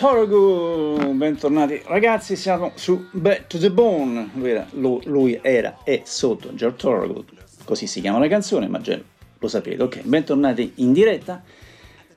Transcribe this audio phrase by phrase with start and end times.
[0.00, 1.82] Thorogood, bentornati.
[1.84, 7.26] Ragazzi, siamo su Back to the Bone, lui era, e sotto George Thorogood,
[7.64, 8.98] così si chiama la canzone, ma già
[9.38, 11.42] lo sapete, ok, bentornati in diretta.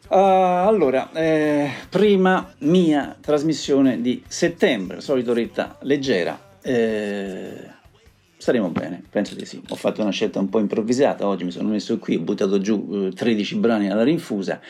[0.08, 7.70] Uh, allora, eh, prima mia trasmissione di settembre, solito ritta leggera, eh,
[8.38, 9.62] staremo bene, penso di sì.
[9.68, 13.10] Ho fatto una scelta un po' improvvisata, oggi mi sono messo qui, ho buttato giù
[13.10, 14.62] eh, 13 brani alla rinfusa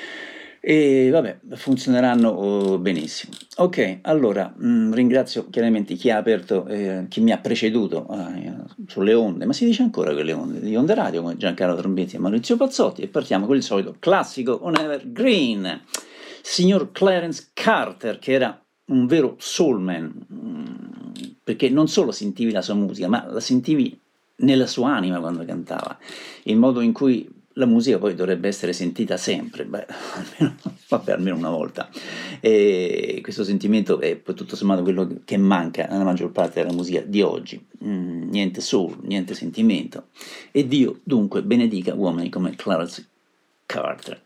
[0.65, 3.33] e vabbè, funzioneranno oh, benissimo.
[3.57, 8.53] Ok, allora mh, mm, ringrazio chiaramente chi ha aperto, eh, chi mi ha preceduto eh,
[8.87, 12.19] sulle onde, ma si dice ancora quelle onde di Onda Radio come Giancarlo Trombetti e
[12.19, 15.81] Maurizio Pazzotti e partiamo con il solito classico On Evergreen,
[16.41, 20.65] signor Clarence Carter che era un vero soulman, mm,
[21.43, 23.99] perché non solo sentivi la sua musica, ma la sentivi
[24.37, 25.97] nella sua anima quando cantava,
[26.43, 30.55] il modo in cui la musica poi dovrebbe essere sentita sempre, beh, almeno,
[30.87, 31.89] vabbè, almeno una volta.
[32.39, 37.21] E questo sentimento è tutto sommato quello che manca nella maggior parte della musica di
[37.21, 37.63] oggi.
[37.83, 40.07] Mm, niente soul, niente sentimento.
[40.51, 43.07] E Dio dunque benedica uomini come Clarence
[43.65, 44.21] Carter.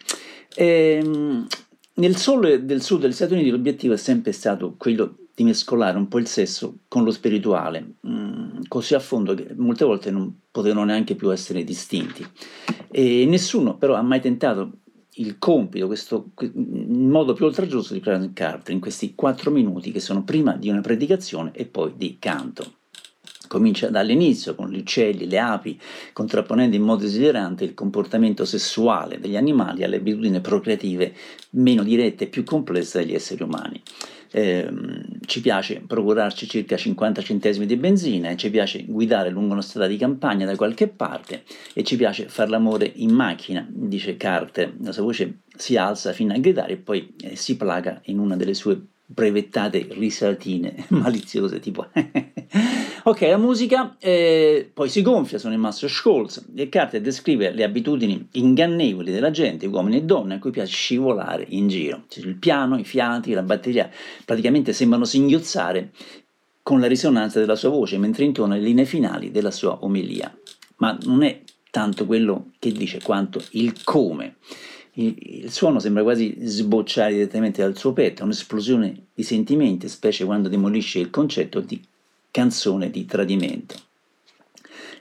[0.55, 1.47] E, ehm,
[1.95, 6.07] nel sole del sud degli Stati Uniti l'obiettivo è sempre stato quello di mescolare un
[6.07, 10.35] po' il sesso con lo spirituale, mh, mm, così a fondo che molte volte non
[10.49, 12.25] potevano neanche più essere distinti.
[12.89, 14.79] E nessuno però ha mai tentato
[15.17, 19.99] il compito, questo, in modo più oltraggioso di Clarence Carter in questi quattro minuti che
[19.99, 22.73] sono prima di una predicazione e poi di canto.
[23.47, 25.79] Comincia dall'inizio con gli uccelli, le api,
[26.13, 31.13] contrapponendo in modo esilerante il comportamento sessuale degli animali alle abitudini procreative
[31.51, 33.79] meno dirette e più complesse degli esseri umani
[34.31, 34.69] eh,
[35.27, 39.97] ci piace procurarci circa 50 centesimi di benzina, ci piace guidare lungo una strada di
[39.97, 41.43] campagna da qualche parte
[41.73, 44.73] e ci piace fare l'amore in macchina, dice Carter.
[44.81, 48.37] La sua voce si alza fino a gridare e poi eh, si placa in una
[48.37, 51.87] delle sue brevettate risatine maliziose tipo
[53.07, 56.49] ok la musica eh, poi si gonfia sono il Master Scholz.
[56.53, 61.45] E Carter descrive le abitudini ingannevoli della gente uomini e donne a cui piace scivolare
[61.47, 62.03] in giro.
[62.09, 63.89] Cioè, il piano, i fiati, la batteria
[64.25, 65.91] praticamente sembrano singhiozzare
[66.61, 70.37] con la risonanza della sua voce mentre intona le linee finali della sua omelia.
[70.77, 74.35] Ma non è tanto quello che dice quanto il come.
[74.95, 80.99] Il suono sembra quasi sbocciare direttamente dal suo petto, un'esplosione di sentimenti, specie quando demolisce
[80.99, 81.79] il concetto di
[82.31, 83.75] canzone di tradimento.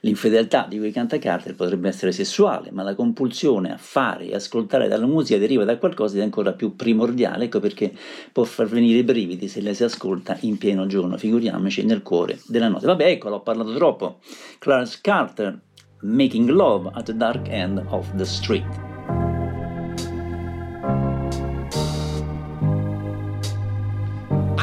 [0.00, 4.88] L'infedeltà di cui canta Carter potrebbe essere sessuale, ma la compulsione a fare e ascoltare
[4.88, 7.92] dalla musica deriva da qualcosa di ancora più primordiale, ecco perché
[8.32, 12.38] può far venire i brividi se la si ascolta in pieno giorno, figuriamoci nel cuore
[12.46, 12.86] della notte.
[12.86, 14.18] Vabbè, ecco, l'ho parlato troppo.
[14.58, 15.60] Clarence Carter,
[16.02, 18.64] Making Love at the Dark End of the Street.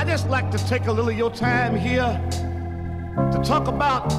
[0.06, 2.53] just like to take a little of your time here
[3.16, 4.10] to talk about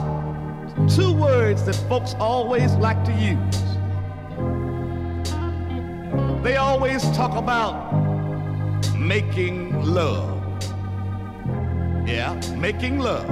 [0.89, 3.61] two words that folks always like to use.
[6.43, 7.93] They always talk about
[8.97, 10.43] making love.
[12.07, 13.27] Yeah, making love.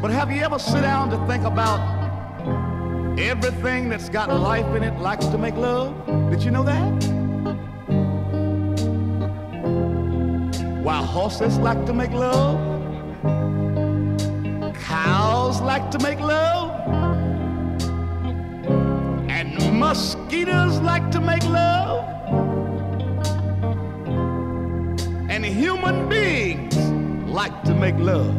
[0.00, 1.80] But have you ever sit down to think about
[3.18, 5.94] everything that's got life in it likes to make love?
[6.30, 7.23] Did you know that?
[10.84, 12.60] While horses like to make love,
[14.74, 16.72] cows like to make love,
[19.30, 22.04] and mosquitoes like to make love,
[25.30, 26.76] and human beings
[27.30, 28.34] like to make love.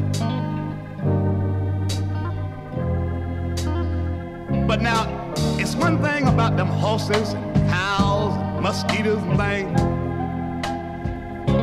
[4.68, 7.34] But now, it's one thing about them horses,
[7.70, 9.95] cows, mosquitoes, and things.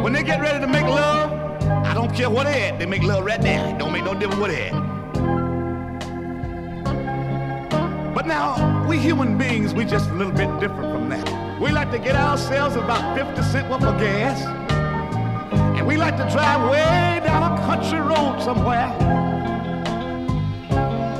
[0.02, 1.30] When they get ready to make love,
[1.86, 3.78] I don't care what they at, they make love right there.
[3.78, 4.72] Don't make no difference what they at.
[8.12, 11.60] But now, we human beings, we just a little bit different from that.
[11.60, 14.40] We like to get ourselves about 50 cent worth of gas,
[15.76, 18.92] and we like to drive way down a country road somewhere.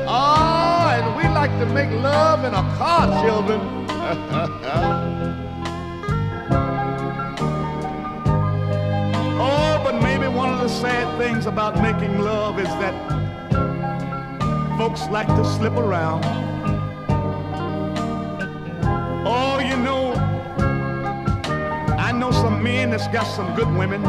[0.08, 5.08] Oh, and we like to make love in a car, children.
[10.82, 12.92] sad things about making love is that
[14.76, 16.24] folks like to slip around.
[19.24, 20.12] Oh, you know,
[22.06, 24.02] I know some men that's got some good women.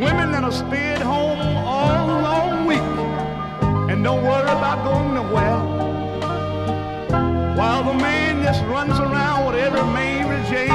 [0.00, 2.88] Women that'll stay at home all long week
[3.88, 5.60] and don't worry about going nowhere.
[7.56, 10.70] While the man just runs around with every man Jane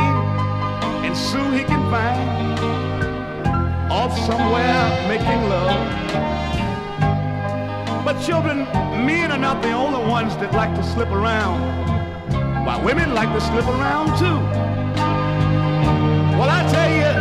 [1.05, 2.88] and Sue he can find
[3.99, 5.75] off somewhere making love.
[8.05, 8.59] But children,
[9.05, 11.59] men are not the only ones that like to slip around.
[12.65, 14.39] Why, women like to slip around too.
[16.39, 17.11] Well, I tell you,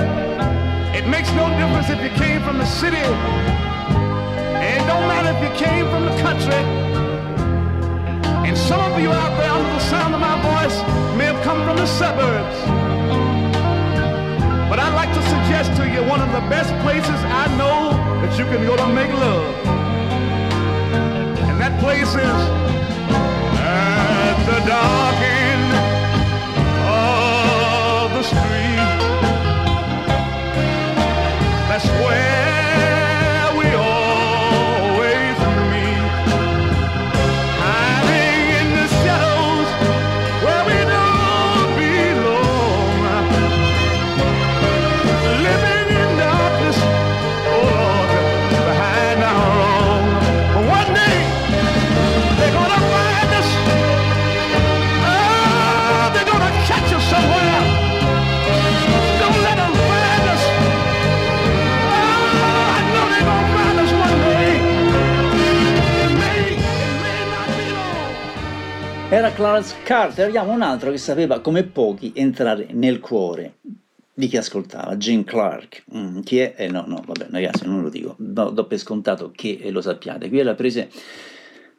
[0.96, 3.06] it makes no difference if you came from the city.
[4.62, 6.62] And it don't matter if you came from the country.
[8.46, 10.78] And some of you out there under the sound of my voice
[11.18, 12.77] may have come from the suburbs.
[15.64, 17.90] Suggest to you one of the best places I know
[18.22, 19.54] that you can go to make love.
[21.48, 22.38] And that place is
[23.58, 25.67] at the dark end
[69.38, 73.58] Clarence Carter, abbiamo un altro che sapeva come pochi entrare nel cuore
[74.12, 75.84] di chi ascoltava, Gene Clark.
[75.94, 76.54] Mm, chi è?
[76.56, 79.80] Eh, no, no, vabbè, ragazzi, non lo dico, do, do per scontato che eh, lo
[79.80, 80.28] sappiate.
[80.28, 80.90] Qui la prese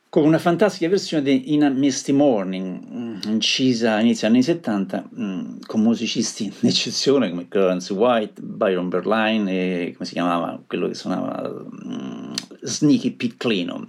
[0.07, 5.59] con una fantastica versione di In a Misty Morning, mm, incisa inizio anni 70, mm,
[5.65, 11.61] con musicisti d'eccezione come Clarence White, Byron Berline e come si chiamava quello che suonava
[11.85, 12.31] mm,
[12.61, 13.85] Sneaky Pete Clino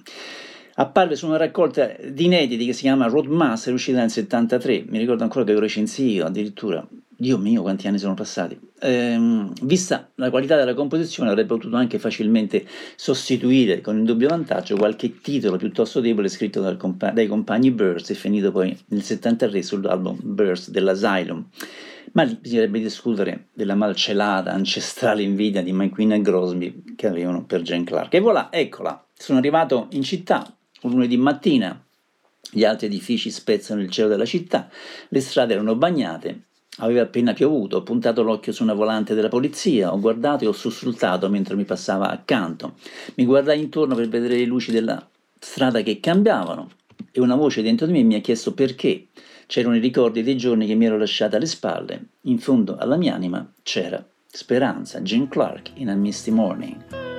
[0.80, 5.22] apparve su una raccolta di inediti che si chiama Roadmaster, uscita nel 73, mi ricordo
[5.22, 6.86] ancora che lo recensì io addirittura,
[7.16, 11.98] Dio mio quanti anni sono passati, Ehm, vista la qualità della composizione avrebbe potuto anche
[11.98, 12.66] facilmente
[12.96, 18.50] sostituire con indubbio vantaggio qualche titolo piuttosto debole scritto compa- dai compagni Burst e finito
[18.50, 21.46] poi nel 73 sull'album Burst dell'Asylum.
[22.12, 27.60] Ma lì bisognerebbe discutere della malcelata ancestrale invidia di McQueen e Grosby che avevano per
[27.60, 28.14] Jane Clark.
[28.14, 31.82] E voilà, eccola, sono arrivato in città un lunedì mattina,
[32.52, 34.68] gli altri edifici spezzano il cielo della città,
[35.08, 36.42] le strade erano bagnate,
[36.78, 40.52] aveva appena piovuto, ho puntato l'occhio su una volante della polizia, ho guardato e ho
[40.52, 42.74] sussultato mentre mi passava accanto.
[43.16, 45.06] Mi guardai intorno per vedere le luci della
[45.38, 46.70] strada che cambiavano
[47.12, 49.08] e una voce dentro di me mi ha chiesto perché.
[49.46, 52.10] C'erano i ricordi dei giorni che mi ero lasciata alle spalle.
[52.22, 55.00] In fondo alla mia anima c'era speranza.
[55.00, 57.09] Jim Clark in A Misty Morning.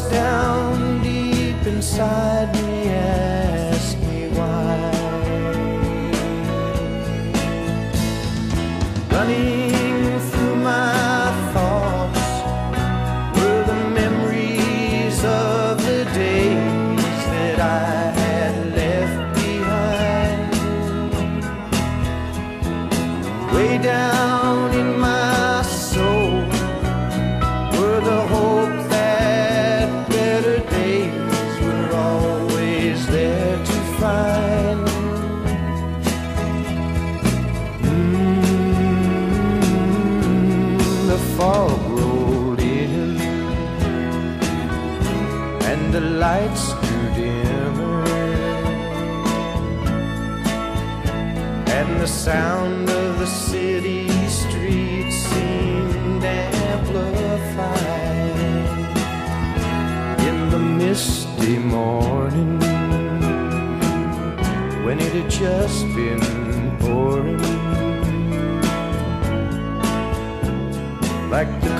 [0.00, 2.52] Down deep inside.
[2.54, 2.61] me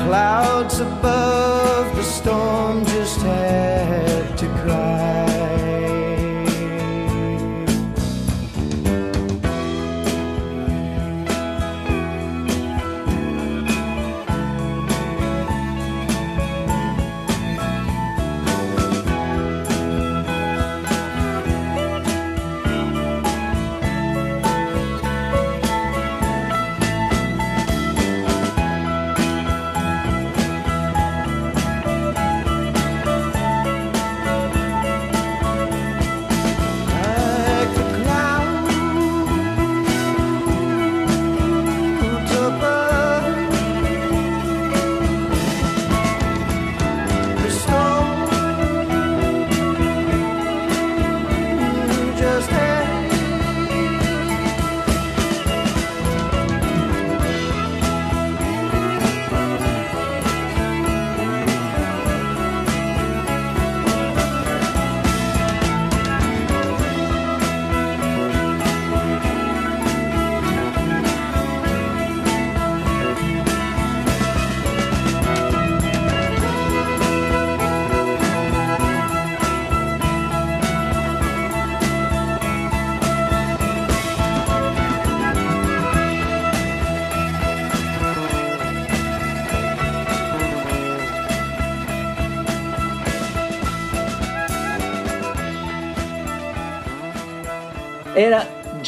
[0.05, 5.02] clouds above, the storm just had to cry.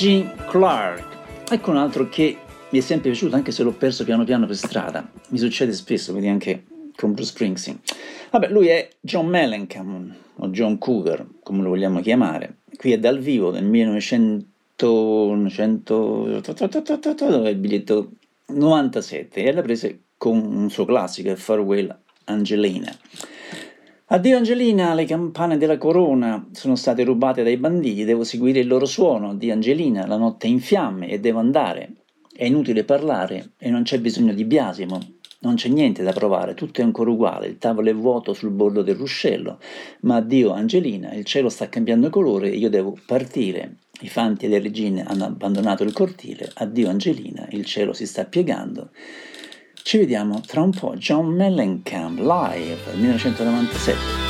[0.05, 1.51] Gene Clark.
[1.51, 2.37] Ecco un altro che
[2.69, 5.11] mi è sempre piaciuto, anche se l'ho perso piano piano per strada.
[5.29, 7.81] Mi succede spesso, quindi anche con Bruce Springsteen.
[8.31, 12.57] Vabbè, lui è John Mellencamp, o John Cougar, come lo vogliamo chiamare.
[12.77, 15.49] Qui è dal vivo del 1900...
[15.49, 18.11] 100 dove è il biglietto
[18.49, 22.95] 97 e l'ha presa con un suo classico, Farewell Angelina.
[24.09, 28.85] Addio Angelina, le campane della corona sono state rubate dai banditi, devo seguire il loro
[28.85, 29.31] suono.
[29.31, 31.93] Addio Angelina, la notte è in fiamme e devo andare.
[32.31, 35.01] È inutile parlare e non c'è bisogno di biasimo.
[35.39, 38.83] Non c'è niente da provare, tutto è ancora uguale, il tavolo è vuoto sul bordo
[38.83, 39.59] del ruscello.
[40.01, 43.77] Ma addio Angelina, il cielo sta cambiando colore e io devo partire.
[44.03, 46.51] I fanti e le regine hanno abbandonato il cortile.
[46.57, 48.91] Addio Angelina, il cielo si sta piegando.
[49.87, 50.95] Ci vediamo tra un po'.
[50.97, 54.24] John Mellencamp live 1997.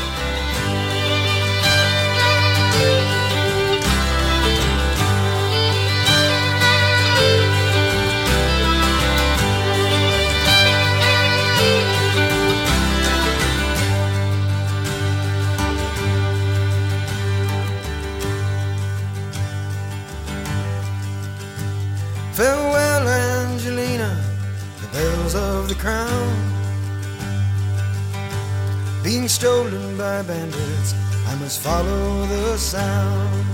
[29.44, 30.94] Stolen by bandits,
[31.26, 33.44] I must follow the sound.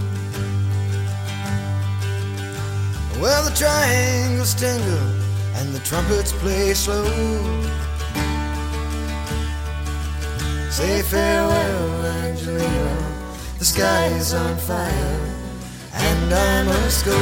[3.21, 5.09] Well, the triangles tingle
[5.57, 7.11] and the trumpets play slow.
[10.71, 12.97] Say farewell, Angelina,
[13.59, 15.21] the sky is on fire,
[15.93, 17.19] and I must go.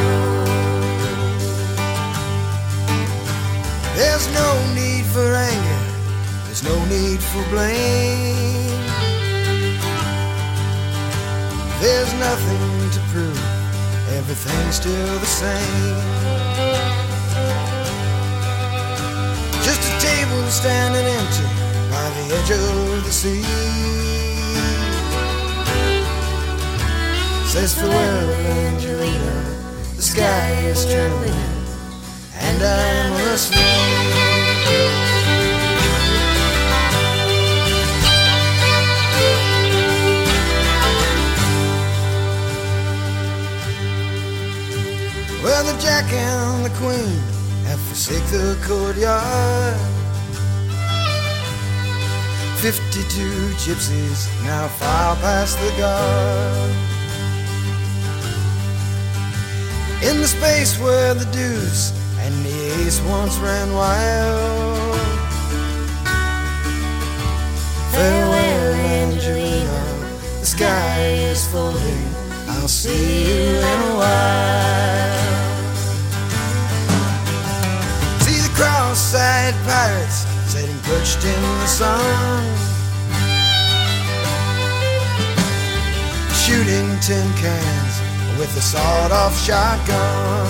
[3.96, 5.82] There's no need for anger,
[6.44, 8.57] there's no need for blame.
[11.80, 13.38] There's nothing to prove,
[14.18, 15.94] everything's still the same.
[19.62, 21.48] Just a table standing empty
[21.90, 23.42] by the edge of the sea.
[27.46, 28.30] Says farewell,
[28.66, 29.36] Angelina,
[29.96, 31.58] the sky is trembling
[32.34, 34.37] and I must know.
[45.42, 47.18] Well, the Jack and the Queen
[47.66, 49.76] have forsake the courtyard.
[52.58, 56.70] Fifty-two gypsies now file past the guard.
[60.02, 64.98] In the space where the deuce and the ace once ran wild.
[67.92, 69.84] Farewell, Angelina,
[70.40, 70.98] the sky
[71.30, 72.08] is falling.
[72.48, 75.07] I'll see you in a while.
[79.10, 82.44] Cross-eyed pirates sitting perched in the sun.
[86.34, 87.94] Shooting tin cans
[88.38, 90.46] with a sawed-off shotgun.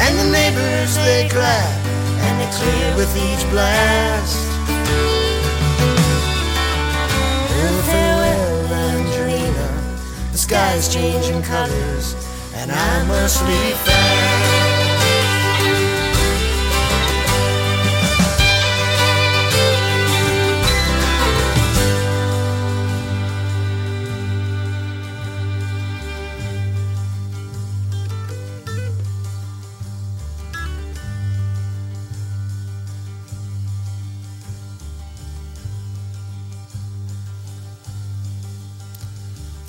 [0.00, 1.86] And the neighbors they clap
[2.24, 4.36] and they clear with each blast.
[7.60, 9.68] Oh, farewell, Angelina.
[10.32, 12.14] The sky is changing colors,
[12.54, 14.47] and I must leave fast.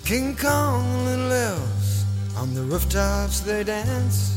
[0.09, 2.03] King Kong and little elves
[2.35, 4.35] on the rooftops they dance.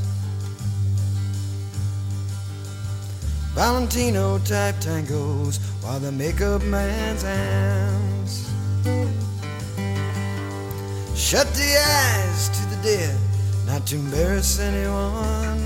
[3.54, 8.50] Valentino type tangos while the makeup man's hands.
[11.16, 13.18] Shut the eyes to the dead,
[13.64, 15.58] not to embarrass anyone.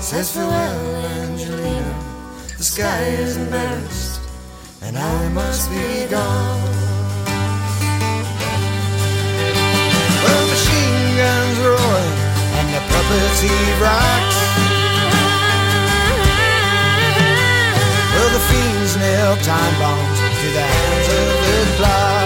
[0.00, 1.94] Says farewell, Angelina.
[2.56, 4.07] The sky is embarrassed,
[4.82, 6.62] and I must be gone.
[10.22, 12.16] Well, machine guns roaring,
[12.58, 14.38] and the puppets he rocks.
[18.14, 22.17] Well, the fiends nail time bombs to the hands of the clock.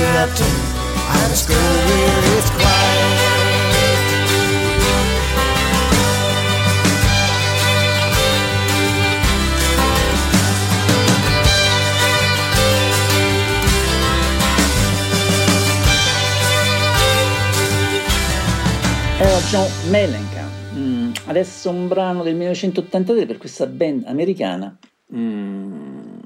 [0.00, 0.56] Erupting.
[1.06, 2.84] I must go where it's quiet.
[19.20, 19.40] Era
[21.26, 24.76] adesso un brano del 1983 per questa band americana.
[25.14, 26.18] Mm,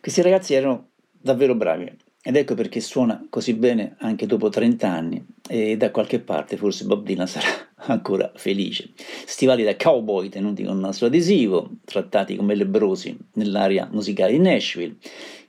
[0.00, 5.24] questi ragazzi erano davvero bravi ed ecco perché suona così bene anche dopo 30 anni
[5.48, 7.46] e da qualche parte forse Bob Dylan sarà
[7.86, 8.90] ancora felice.
[9.24, 14.96] Stivali da cowboy tenuti con nastro adesivo, trattati come lebbrosi nell'area musicale di Nashville,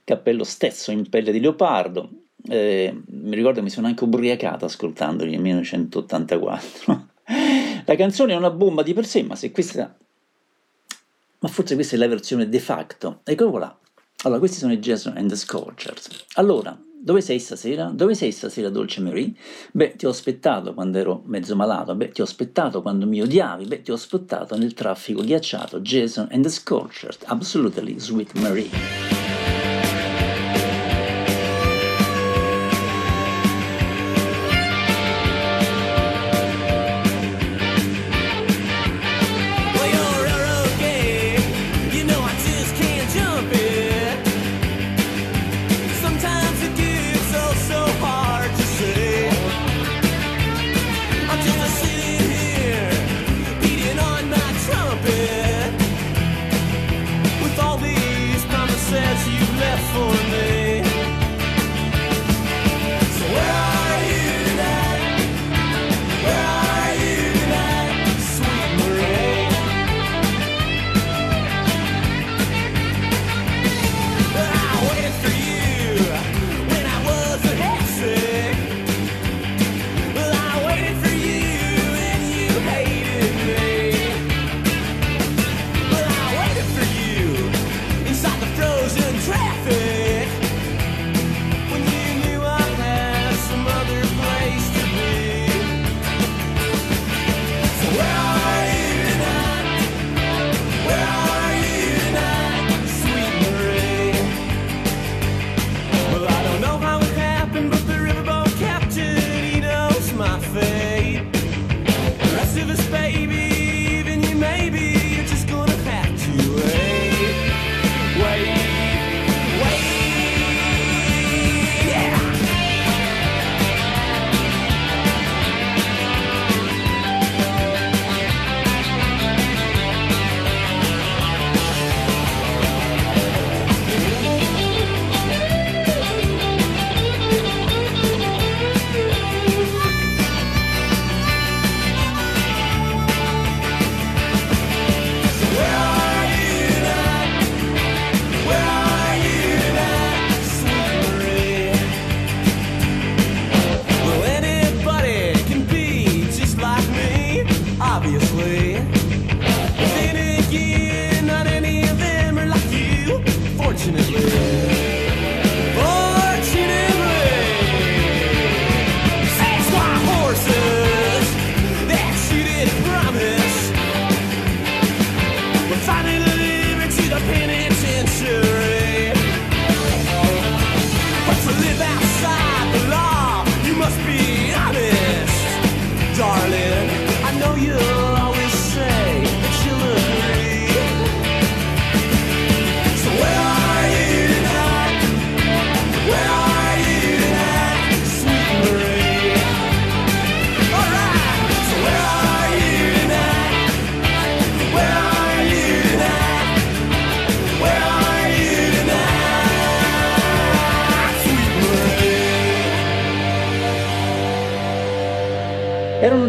[0.04, 2.10] cappello stesso in pelle di leopardo,
[2.48, 7.08] eh, mi ricordo mi sono anche ubriacato ascoltandoli nel 1984.
[7.86, 9.96] la canzone è una bomba di per sé, ma se questa...
[11.40, 13.20] Ma forse questa è la versione de facto.
[13.24, 13.78] Eccolo là.
[14.24, 16.08] Allora, questi sono i Jason and the Scorchers.
[16.34, 17.84] Allora, dove sei stasera?
[17.84, 19.32] Dove sei stasera, dolce Marie?
[19.70, 21.94] Beh, ti ho aspettato quando ero mezzo malato.
[21.94, 23.66] Beh, ti ho aspettato quando mi odiavi.
[23.66, 25.78] Beh, ti ho aspettato nel traffico ghiacciato.
[25.80, 27.18] Jason and the Scorchers.
[27.26, 29.17] Absolutely sweet Marie.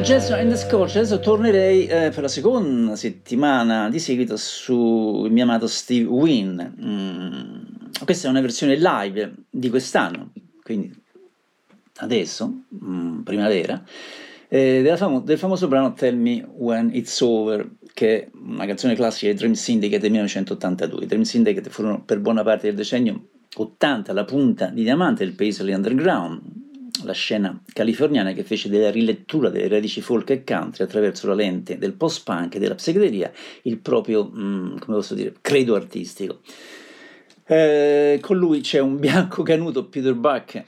[0.09, 5.43] Jason and the Scorch, adesso tornerei eh, per la seconda settimana di seguito sul mio
[5.43, 6.59] amato Steve Wynn.
[6.59, 7.61] Mm,
[8.03, 10.31] questa è una versione live di quest'anno,
[10.63, 10.91] quindi
[11.97, 13.83] adesso, mm, primavera,
[14.47, 19.27] eh, famo- del famoso brano Tell Me When It's Over, che è una canzone classica
[19.27, 21.03] dei Dream Syndicate del 1982.
[21.03, 25.35] I Dream Syndicate furono per buona parte del decennio 80 la punta di diamante del
[25.35, 26.58] Paisley Underground,
[27.03, 31.77] la scena californiana che fece della rilettura delle radici folk e country attraverso la lente
[31.77, 33.31] del post-punk e della psichedelia
[33.63, 36.41] il proprio, mm, come posso dire, credo artistico.
[37.45, 40.63] Eh, con lui c'è un bianco canuto Peter Buck,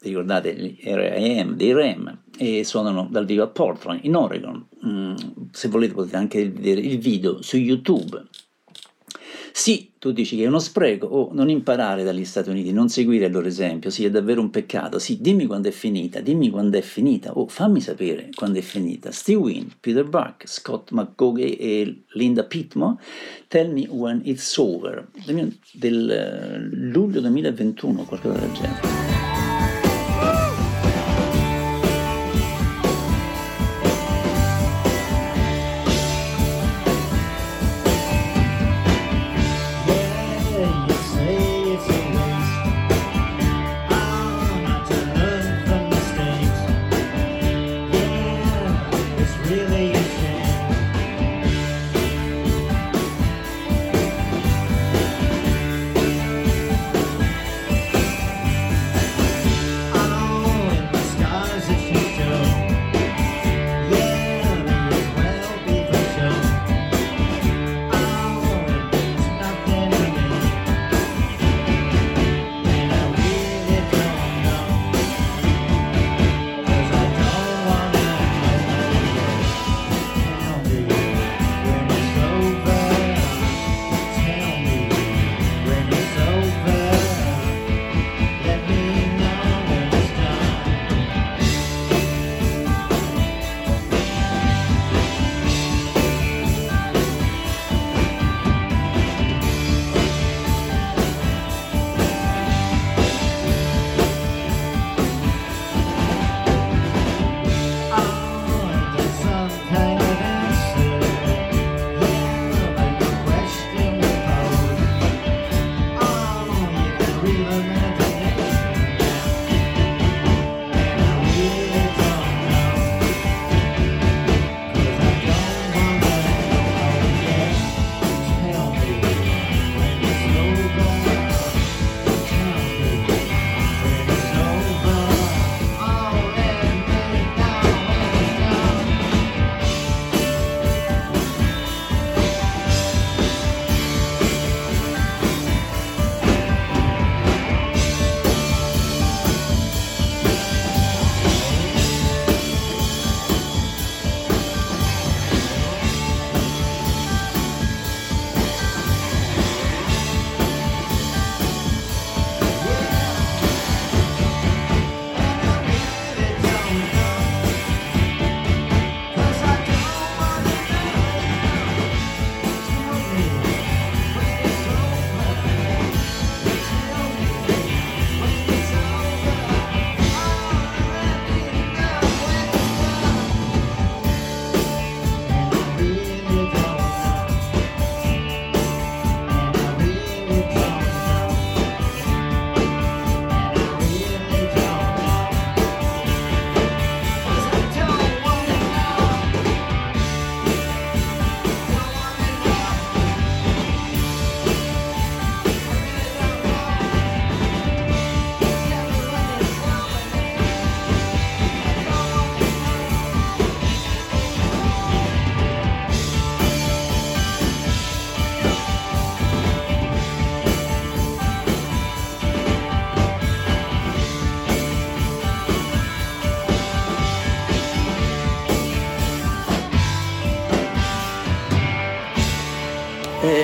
[0.00, 1.54] ricordate gli R.I.M.
[1.54, 4.66] dei Rem, e suonano dal vivo a Portland, in Oregon.
[4.86, 5.14] Mm,
[5.50, 8.24] se volete potete anche vedere il video su YouTube.
[9.52, 13.26] Sì, tu dici che è uno spreco o non imparare dagli Stati Uniti, non seguire
[13.26, 14.98] il loro esempio, sì, è davvero un peccato.
[14.98, 19.12] Sì, dimmi quando è finita, dimmi quando è finita, o fammi sapere quando è finita.
[19.12, 22.98] Steve Wynn, Peter Buck, Scott McGogey e Linda Pitmo,
[23.48, 29.11] Tell Me When It's Over, del, del eh, luglio 2021, qualcosa del genere.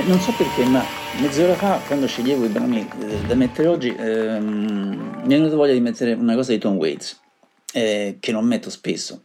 [0.09, 0.83] Non so perché, ma
[1.21, 5.75] mezz'ora fa, quando sceglievo i brani eh, da mettere oggi, ehm, mi è venuta voglia
[5.75, 7.21] di mettere una cosa di Tom Waits,
[7.75, 9.25] eh, che non metto spesso.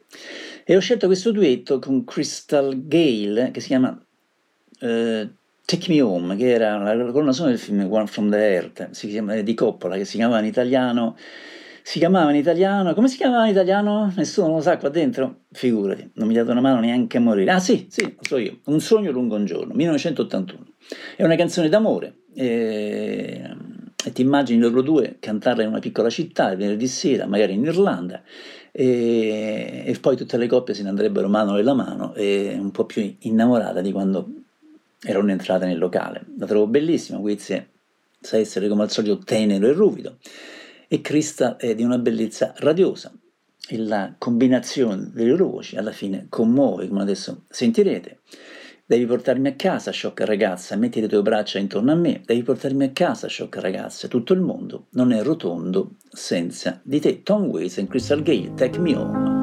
[0.65, 3.98] E ho scelto questo duetto con Crystal Gale, che si chiama
[4.82, 5.30] eh,
[5.65, 9.39] Take Me Home, che era la colonna sonora del film One from the Earth, chiama-
[9.39, 11.15] di Coppola, che si chiamava in italiano
[11.86, 14.10] Si chiamava in italiano, come si chiamava in italiano?
[14.15, 15.41] Nessuno lo sa qua dentro?
[15.52, 17.52] Figurati, non mi date una mano neanche a morire.
[17.52, 20.65] Ah sì, sì, lo so io, Un sogno lungo un giorno, 1981.
[21.17, 23.50] È una canzone d'amore e,
[24.02, 27.65] e ti immagini loro due cantarla in una piccola città il venerdì sera, magari in
[27.65, 28.24] Irlanda,
[28.72, 32.86] e, e poi tutte le coppie se ne andrebbero mano nella mano e un po'
[32.86, 34.30] più innamorata di quando
[35.04, 36.24] erano entrate nel locale.
[36.38, 37.62] La trovo bellissima, Wiz
[38.22, 40.15] sa essere come al solito tenero e ruvido
[40.93, 43.12] e Krista è di una bellezza radiosa
[43.67, 48.19] e la combinazione delle loro voci alla fine commuove, come adesso sentirete.
[48.86, 52.84] Devi portarmi a casa, sciocca ragazza, metti le tue braccia intorno a me, devi portarmi
[52.84, 57.23] a casa, sciocca ragazza, tutto il mondo non è rotondo senza di te.
[57.23, 59.42] Tom Waits and Crystal Gale, Take Me Home.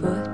[0.00, 0.29] foot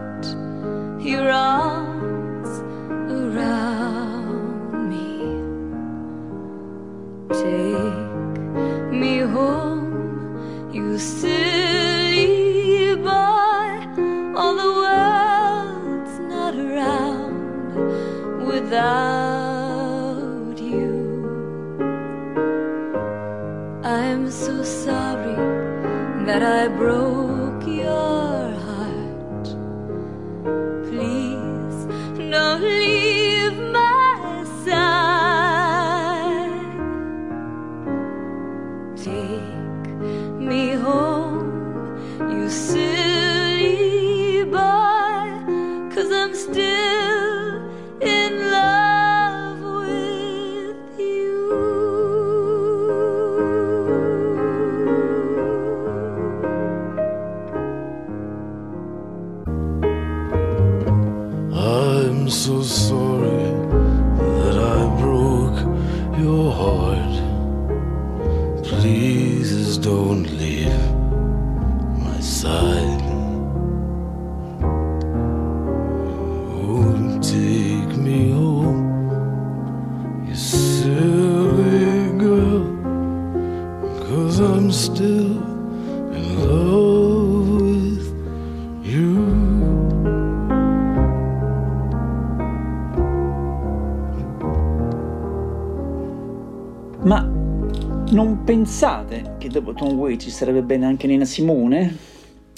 [98.66, 101.96] pensate che dopo Tom Waits ci sarebbe bene anche Nina Simone?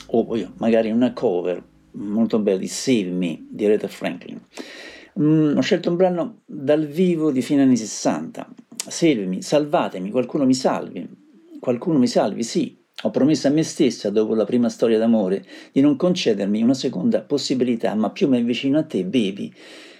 [0.07, 4.41] O poi magari una cover molto bella di Save Me di Aretha Franklin.
[5.21, 8.49] Mm, ho scelto un brano dal vivo di fine anni 60.
[8.75, 11.07] Salvemi, salvatemi, qualcuno mi salvi.
[11.61, 12.75] Qualcuno mi salvi, sì.
[13.03, 17.21] Ho promesso a me stessa, dopo la prima storia d'amore, di non concedermi una seconda
[17.21, 19.55] possibilità, ma più mi avvicino a te, bevi,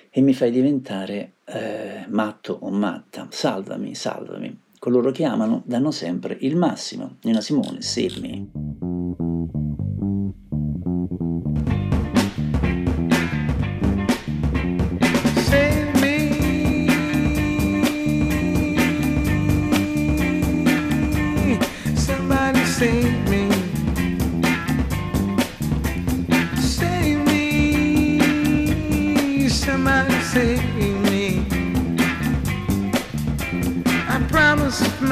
[0.09, 3.27] e mi fai diventare eh, matto o matta.
[3.31, 4.67] Salvami, salvami.
[4.79, 7.17] Coloro che amano danno sempre il massimo.
[7.23, 9.68] Nina Simone, Save Me.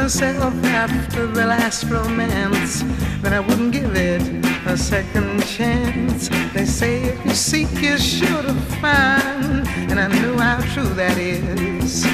[0.07, 2.83] After the last romance
[3.23, 4.23] that I wouldn't give it
[4.65, 6.29] a second chance.
[6.55, 9.67] They say if you seek, you're sure to find.
[9.91, 12.07] And I know how true that is.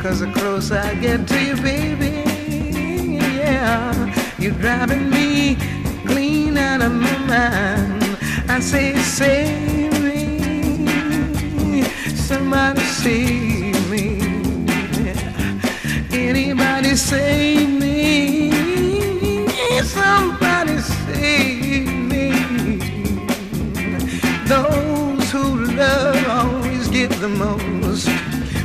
[0.00, 2.22] Cause the closer I get to you, baby,
[3.18, 3.92] yeah,
[4.38, 5.56] you're driving me
[6.06, 8.18] clean out of my mind.
[8.48, 11.82] I say, save me,
[12.14, 13.61] somebody save.
[16.28, 18.50] Anybody save me?
[19.82, 22.30] Somebody save me.
[24.46, 28.08] Those who love always get the most.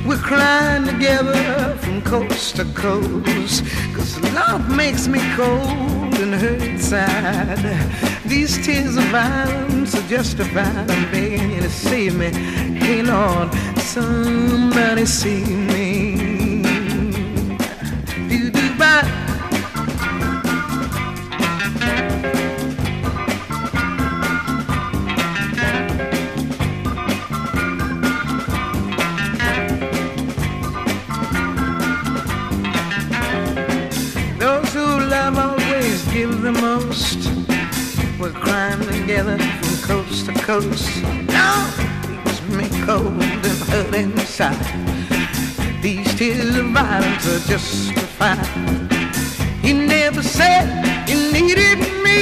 [0.05, 3.63] We're crying together from coast to coast.
[3.95, 7.59] Cause love makes me cold and hurt inside.
[8.25, 10.89] These tears of violence are justified.
[10.91, 12.29] I'm begging you to save me.
[12.79, 15.86] Hey Lord, somebody save me.
[36.17, 37.29] Give the most.
[38.19, 41.03] We're crying together from coast to coast.
[41.27, 41.57] Now,
[42.09, 44.65] leaves me cold and hurt inside.
[45.83, 48.47] These tears of violence are justified.
[49.63, 50.65] You never said
[51.07, 52.19] you needed me.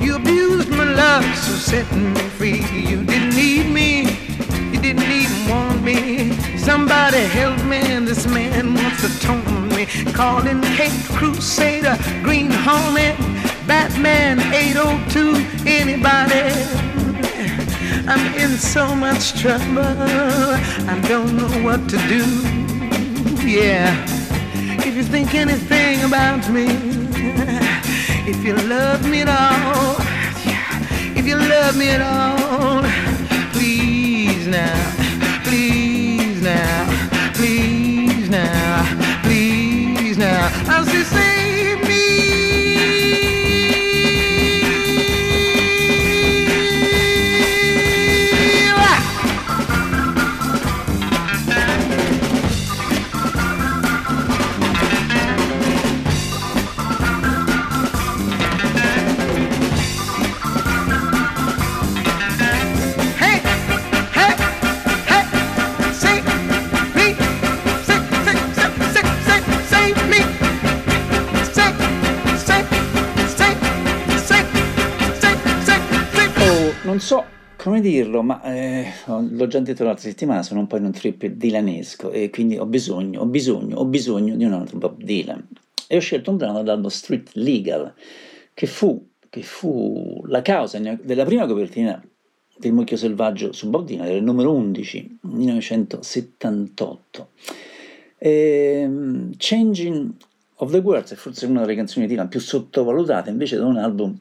[0.00, 2.64] You abused my love, so set me free.
[2.90, 4.01] You didn't need me.
[4.82, 6.32] Didn't even want me.
[6.58, 9.86] Somebody help me, and this man wants to taunt me.
[10.12, 13.16] Calling Cape Crusader, Green Hornet,
[13.66, 16.42] Batman 802, anybody.
[18.08, 19.78] I'm in so much trouble,
[20.92, 22.24] I don't know what to do.
[23.46, 23.94] Yeah,
[24.84, 26.66] if you think anything about me,
[28.26, 29.96] if you love me at all,
[31.16, 32.82] if you love me at all,
[34.42, 40.50] please now, please now, please now, please now.
[40.68, 41.31] I say, save
[77.82, 82.10] dirlo, ma eh, l'ho già detto l'altra settimana, sono un po' in un trip dilanesco
[82.10, 85.46] e quindi ho bisogno, ho bisogno, ho bisogno di un altro Bob Dylan.
[85.86, 87.92] E ho scelto un brano dall'album Street Legal,
[88.54, 92.02] che fu, che fu la causa della prima copertina
[92.56, 97.28] del Mucchio Selvaggio su Bob Dylan, del numero 11, 1978.
[98.16, 100.12] Ehm, Changing
[100.56, 103.76] of the Words è forse una delle canzoni di Dylan più sottovalutate invece da un
[103.76, 104.18] album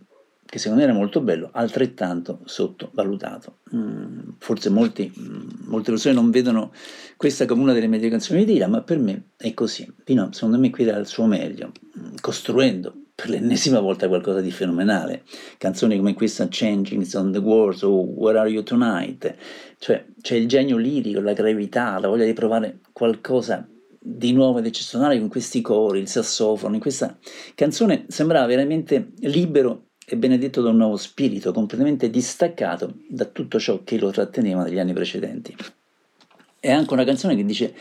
[0.51, 3.59] che secondo me era molto bello, altrettanto sottovalutato.
[3.73, 6.73] Mm, forse molti, mm, molte persone non vedono
[7.15, 9.89] questa come una delle medie canzoni di Dylan, ma per me è così.
[10.03, 14.51] Pino, secondo me qui dà il suo meglio, mm, costruendo per l'ennesima volta qualcosa di
[14.51, 15.23] fenomenale.
[15.57, 19.33] Canzoni come questa Changing on the Words o Where Are You Tonight,
[19.79, 23.65] cioè c'è il genio lirico, la gravità, la voglia di provare qualcosa
[23.97, 26.73] di nuovo ed eccezionale con questi cori, il sassofono.
[26.73, 27.17] In questa
[27.55, 33.81] canzone sembrava veramente libero e benedetto da un nuovo spirito, completamente distaccato da tutto ciò
[33.85, 35.55] che lo tratteneva negli anni precedenti.
[36.59, 37.73] È anche una canzone che dice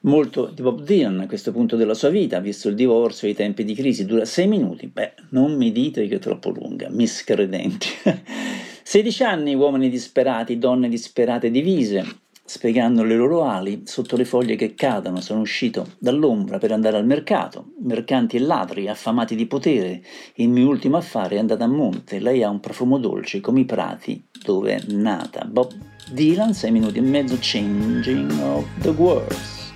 [0.00, 3.34] molto di Bob Dylan a questo punto della sua vita, visto il divorzio e i
[3.34, 4.86] tempi di crisi, dura sei minuti.
[4.86, 7.88] Beh, non mi dite che è troppo lunga, miscredenti.
[8.82, 14.74] 16 anni, uomini disperati, donne disperate divise, spiegando le loro ali sotto le foglie che
[14.74, 15.20] cadono.
[15.20, 20.02] Sono uscito dall'ombra per andare al mercato, mercanti e ladri, affamati di potere.
[20.36, 22.18] Il mio ultimo affare è andato a monte.
[22.18, 25.44] Lei ha un profumo dolce come i prati dove è nata.
[25.44, 25.72] Bob
[26.10, 29.72] Dylan, 6 minuti e mezzo, Changing of the Words.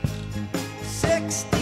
[0.83, 1.60] 16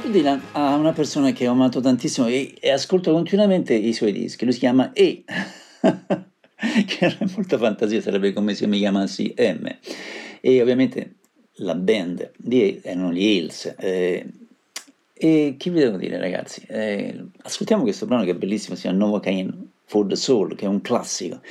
[0.00, 4.44] Dylan ha una persona che ho amato tantissimo e, e ascolto continuamente i suoi dischi.
[4.44, 9.68] Lui si chiama E, che era molto fantasia, sarebbe come se mi chiamassi M.
[10.40, 11.16] E ovviamente
[11.56, 13.74] la band di E erano gli Hills.
[13.78, 14.26] eh,
[15.12, 16.64] e che vi devo dire, ragazzi?
[16.68, 19.52] Eh, ascoltiamo questo brano che è bellissimo, si chiama Novocaine
[19.84, 21.42] for the Soul, che è un classico,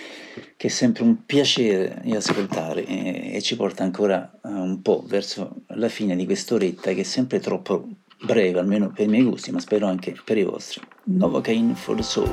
[0.57, 5.03] che è sempre un piacere di ascoltare e, e ci porta ancora eh, un po'
[5.05, 7.87] verso la fine di quest'oretta che è sempre troppo
[8.21, 10.81] breve, almeno per i miei gusti, ma spero anche per i vostri.
[11.03, 12.29] Novocaine for the Soul.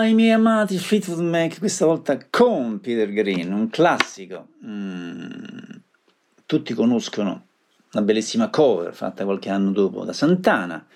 [0.00, 4.48] Ai miei amati Fleetwood Mac, questa volta con Peter Green, un classico.
[4.64, 5.30] Mm,
[6.46, 7.46] tutti conoscono
[7.92, 10.86] una bellissima cover fatta qualche anno dopo da Santana,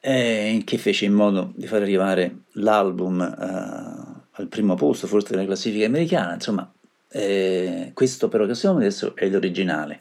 [0.00, 5.44] eh, che fece in modo di far arrivare l'album eh, al primo posto, forse della
[5.46, 6.34] classifica americana.
[6.34, 6.70] Insomma,
[7.10, 10.00] eh, questo però che stiamo adesso è l'originale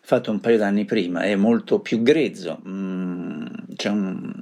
[0.00, 3.46] fatto un paio d'anni prima, è molto più grezzo, mm,
[3.76, 4.32] c'è un-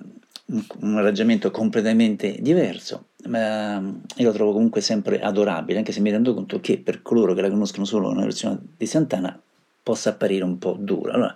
[0.81, 3.83] un arrangiamento completamente diverso, ma
[4.16, 7.43] io lo trovo comunque sempre adorabile, anche se mi rendo conto che per coloro che
[7.43, 9.41] la conoscono solo una versione di Santana
[9.83, 11.12] possa apparire un po' dura.
[11.14, 11.35] Allora,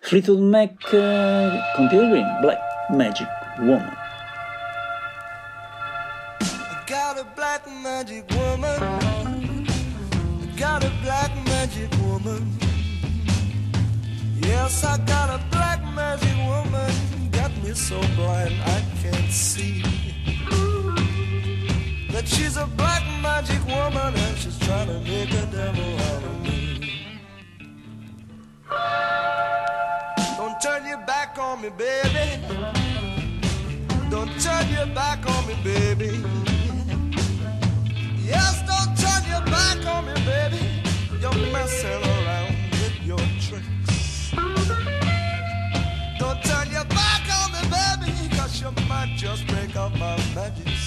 [0.00, 0.90] Fleetwood Mac
[1.74, 3.28] con Peter Green, Black Magic
[3.60, 4.00] Woman.
[7.36, 8.82] Black magic woman.
[8.82, 12.50] I got a black magic woman.
[14.40, 16.92] Yes, I got a black magic woman.
[17.30, 19.82] Got me so blind I can't see.
[22.22, 26.40] That she's a black magic woman and she's trying to make a devil out of
[26.42, 27.10] me.
[30.36, 32.40] Don't turn your back on me, baby.
[34.08, 36.22] Don't turn your back on me, baby.
[38.24, 40.62] Yes, don't turn your back on me, baby.
[41.20, 44.30] You're messing around with your tricks.
[46.20, 50.81] Don't turn your back on me, baby, cause you might just break up my magic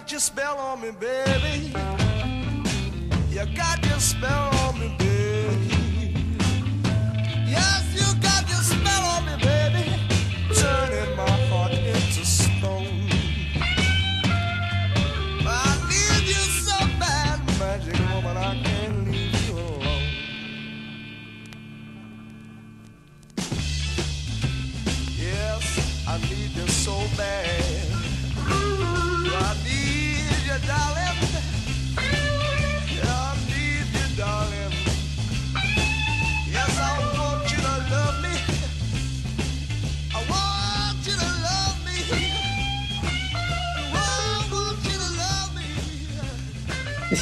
[0.00, 1.72] got your spell on me, baby.
[3.30, 6.36] You got your spell on me, baby.
[7.46, 7.85] Yes,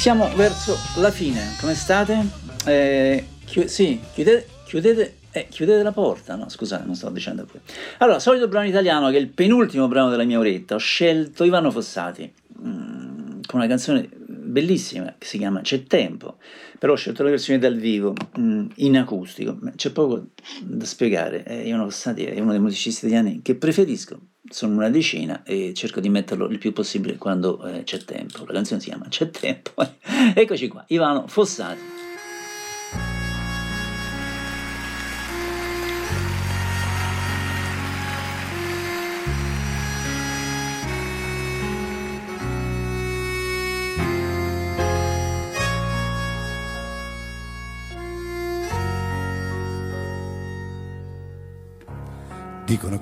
[0.05, 2.29] siamo verso la fine, come state?
[2.67, 7.59] Eh, chi- sì, chiudete, chiudete, eh, chiudete la porta, no scusate, non stavo dicendo qui.
[7.97, 11.71] Allora, solito brano italiano che è il penultimo brano della mia oretta, ho scelto Ivano
[11.71, 12.31] Fossati,
[12.61, 16.37] mm, con una canzone bellissima che si chiama C'è tempo,
[16.77, 20.27] però ho scelto la versione dal vivo, mm, in acustico, c'è poco
[20.61, 25.43] da spiegare, eh, Ivano Fossati è uno dei musicisti italiani che preferisco, sono una decina
[25.43, 29.07] e cerco di metterlo il più possibile quando eh, c'è tempo, la canzone si chiama
[29.07, 29.73] C'è tempo,
[30.33, 32.14] eccoci qua, Ivano Fossati.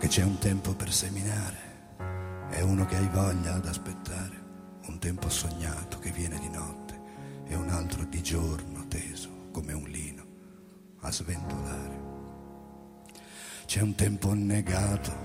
[0.03, 4.43] Che c'è un tempo per seminare e uno che hai voglia ad aspettare,
[4.87, 6.99] un tempo sognato che viene di notte
[7.45, 10.25] e un altro di giorno teso come un lino
[10.99, 12.01] a sventolare.
[13.65, 15.15] C'è un tempo negato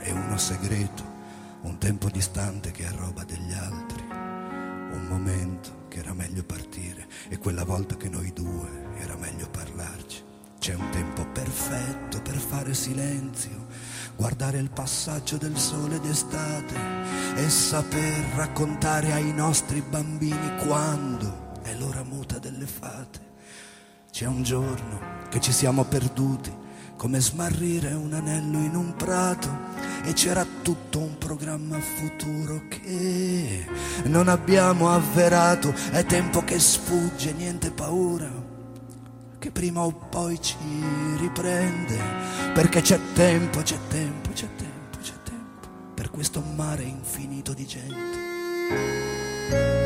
[0.00, 1.02] e uno segreto,
[1.62, 7.38] un tempo distante che è roba degli altri, un momento che era meglio partire e
[7.38, 10.24] quella volta che noi due era meglio parlarci.
[10.66, 13.66] C'è un tempo perfetto per fare silenzio,
[14.16, 16.74] guardare il passaggio del sole d'estate
[17.36, 23.20] e saper raccontare ai nostri bambini quando è l'ora muta delle fate.
[24.10, 24.98] C'è un giorno
[25.28, 26.52] che ci siamo perduti,
[26.96, 29.48] come smarrire un anello in un prato,
[30.02, 33.64] e c'era tutto un programma futuro che
[34.06, 35.72] non abbiamo avverato.
[35.92, 38.45] È tempo che sfugge, niente paura
[39.46, 40.56] che prima o poi ci
[41.18, 41.96] riprende,
[42.52, 49.85] perché c'è tempo, c'è tempo, c'è tempo, c'è tempo, per questo mare infinito di gente.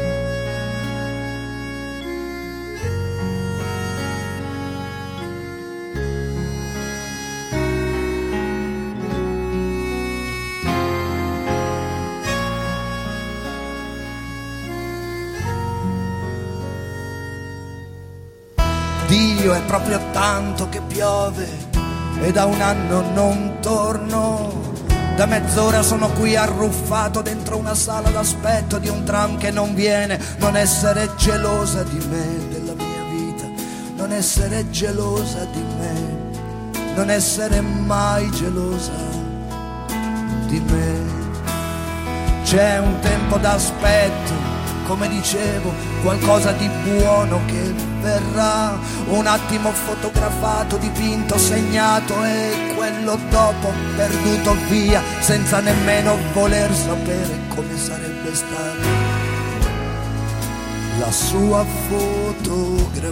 [19.50, 21.48] Dio è proprio tanto che piove
[22.22, 24.52] e da un anno non torno.
[25.16, 30.20] Da mezz'ora sono qui arruffato dentro una sala d'aspetto di un tram che non viene.
[30.38, 33.48] Non essere gelosa di me, della mia vita.
[33.96, 36.92] Non essere gelosa di me.
[36.94, 38.92] Non essere mai gelosa
[40.46, 41.18] di me.
[42.44, 44.32] C'è un tempo d'aspetto,
[44.86, 45.72] come dicevo,
[46.02, 48.78] qualcosa di buono che verrà.
[49.08, 57.76] Un attimo fotografato, dipinto, segnato e quello dopo perduto via, senza nemmeno voler sapere come
[57.76, 59.28] sarebbe stato.
[60.98, 63.08] La sua fotografia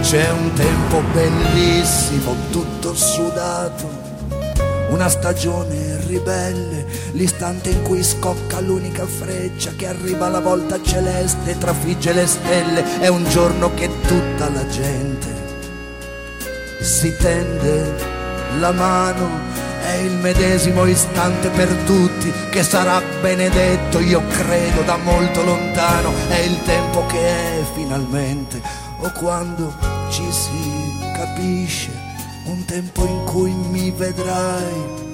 [0.00, 4.15] c'è un tempo bellissimo, tutto sudato
[4.88, 11.58] Una stagione ribelle, l'istante in cui scocca l'unica freccia che arriva alla volta celeste e
[11.58, 13.00] trafigge le stelle.
[13.00, 15.26] È un giorno che tutta la gente
[16.80, 17.94] si tende
[18.60, 19.28] la mano,
[19.82, 26.38] è il medesimo istante per tutti che sarà benedetto, io credo, da molto lontano, è
[26.38, 28.62] il tempo che è finalmente,
[28.98, 29.74] o quando
[30.10, 31.95] ci si capisce,
[32.46, 35.04] un tempo in cui mi vedrai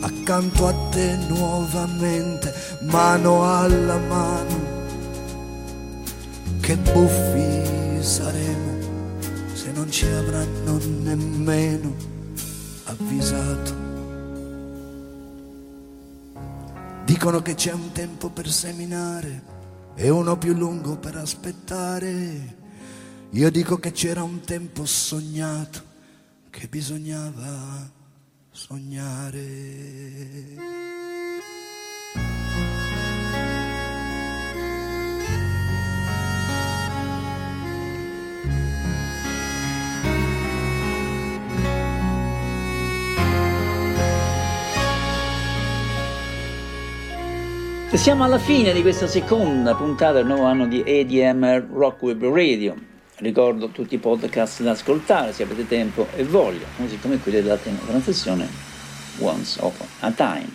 [0.00, 4.74] accanto a te nuovamente, mano alla mano,
[6.60, 8.74] che buffi saremo
[9.52, 11.94] se non ci avranno nemmeno
[12.84, 13.84] avvisato.
[17.04, 19.42] Dicono che c'è un tempo per seminare
[19.94, 22.54] e uno più lungo per aspettare.
[23.30, 25.85] Io dico che c'era un tempo sognato
[26.58, 27.92] che bisognava
[28.50, 29.44] sognare.
[47.92, 52.95] Siamo alla fine di questa seconda puntata del nuovo anno di ADMR Rock Web Radio.
[53.18, 57.56] Ricordo tutti i podcast da ascoltare se avete tempo e voglia, così come quelli della
[57.56, 58.46] trasmissione
[59.20, 60.48] Once Upon a Time.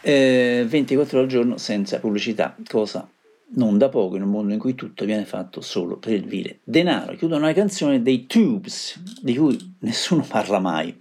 [0.00, 3.08] Eh, 24 ore al giorno senza pubblicità, cosa
[3.54, 6.60] non da poco in un mondo in cui tutto viene fatto solo per il vile
[6.62, 7.16] denaro.
[7.16, 10.94] Chiudo una canzone dei Tubes, di cui nessuno parla mai.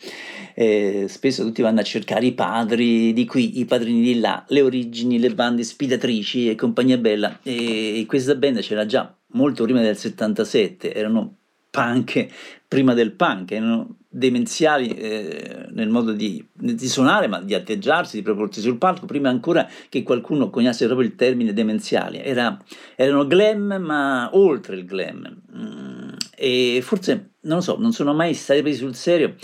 [0.55, 4.61] Eh, spesso tutti vanno a cercare i padri di qui, i padrini di là, le
[4.61, 7.39] origini, le bande ispiratrici e compagnia bella.
[7.43, 11.37] E questa band c'era già molto prima del 77, erano
[11.69, 12.27] punk
[12.71, 18.23] prima del punk, erano demenziali eh, nel modo di, di suonare, ma di atteggiarsi, di
[18.23, 22.19] proporsi sul palco, prima ancora che qualcuno coniasse proprio il termine demenziali.
[22.19, 22.57] Era,
[22.95, 25.41] erano glam, ma oltre il glam.
[25.53, 29.35] Mm, e forse, non lo so, non sono mai stati presi sul serio,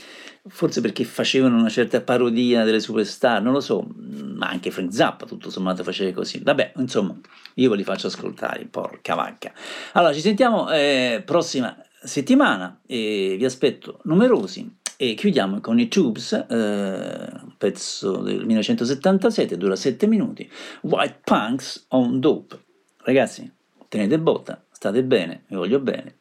[0.49, 3.87] forse perché facevano una certa parodia delle superstar, non lo so,
[4.35, 6.41] ma anche Frank Zappa tutto sommato faceva così.
[6.43, 7.15] Vabbè, insomma,
[7.55, 9.51] io ve li faccio ascoltare, porca vacca.
[9.93, 16.33] Allora, ci sentiamo eh, prossima settimana e vi aspetto numerosi e chiudiamo con i Tubes,
[16.33, 20.49] eh, un pezzo del 1977, dura 7 minuti,
[20.81, 22.59] White Punks on Dope.
[23.03, 23.49] Ragazzi,
[23.87, 26.16] tenete botta, state bene, vi voglio bene.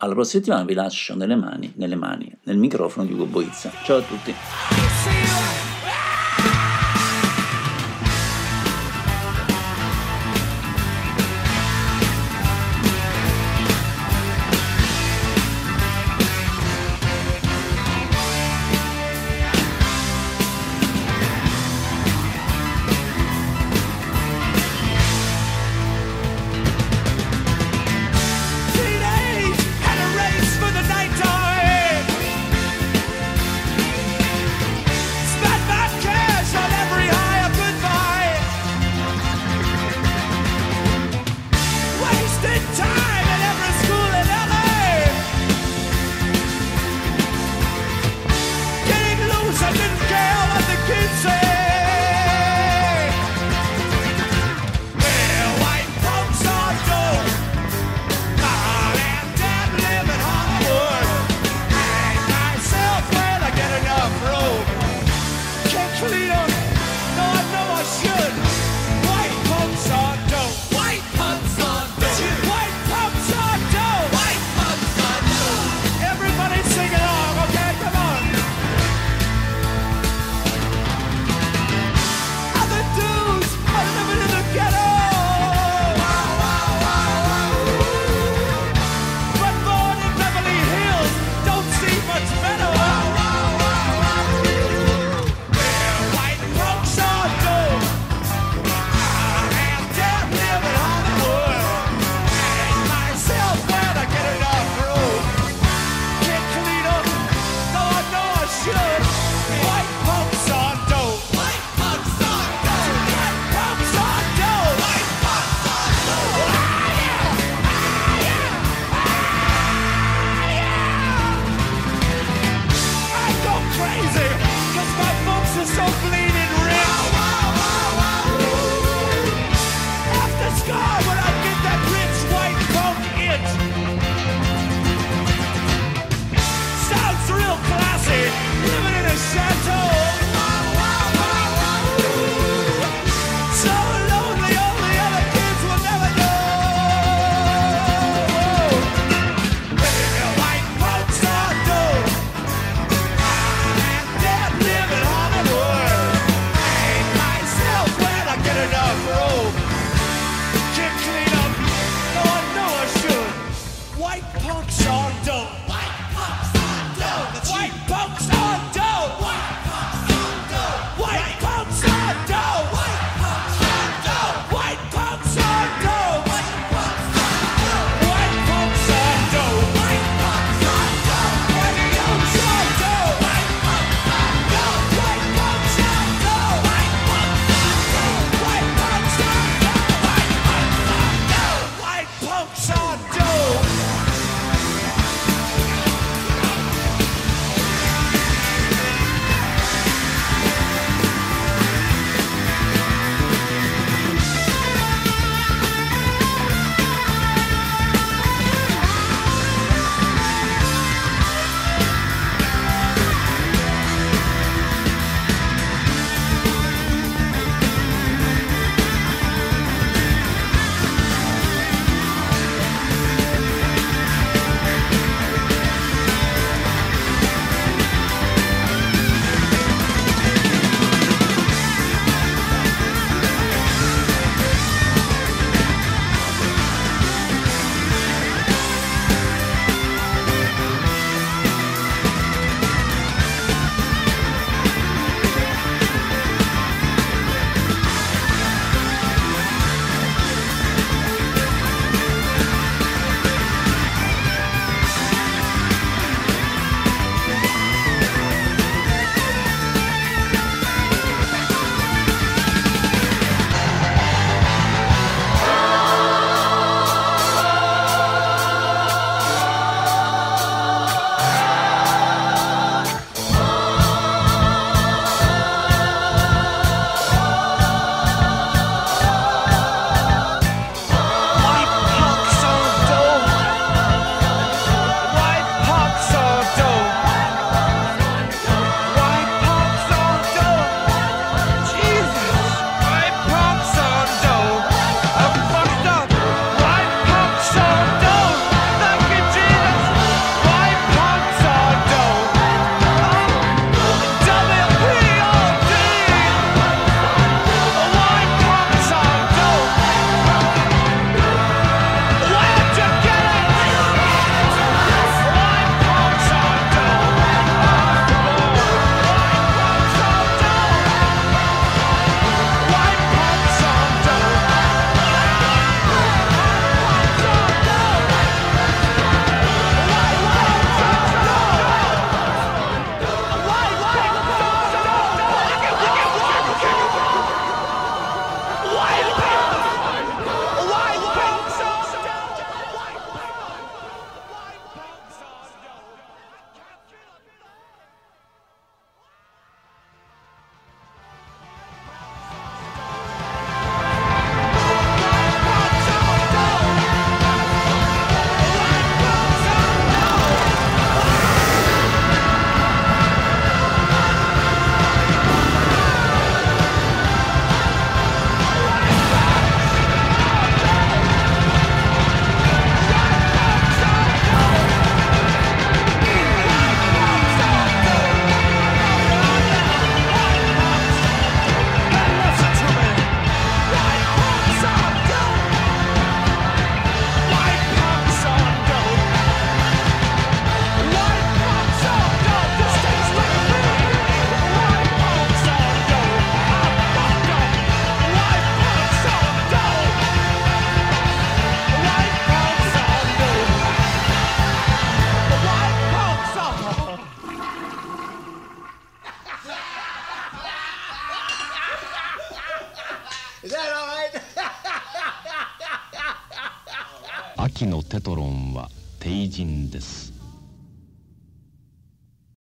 [0.00, 3.72] Alla prossima settimana vi lascio nelle mani, nelle mani, nel microfono di Ugo Boizza.
[3.82, 4.32] Ciao a tutti.